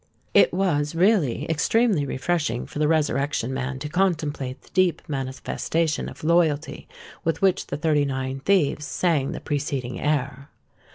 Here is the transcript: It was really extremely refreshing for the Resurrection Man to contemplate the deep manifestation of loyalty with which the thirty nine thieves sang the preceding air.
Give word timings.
It 0.33 0.51
was 0.51 0.95
really 0.95 1.47
extremely 1.47 2.07
refreshing 2.07 2.65
for 2.65 2.79
the 2.79 2.87
Resurrection 2.87 3.53
Man 3.53 3.77
to 3.77 3.87
contemplate 3.87 4.59
the 4.63 4.71
deep 4.71 5.03
manifestation 5.07 6.09
of 6.09 6.23
loyalty 6.23 6.87
with 7.23 7.43
which 7.43 7.67
the 7.67 7.77
thirty 7.77 8.03
nine 8.05 8.39
thieves 8.39 8.83
sang 8.85 9.31
the 9.31 9.39
preceding 9.39 9.99
air. 9.99 10.49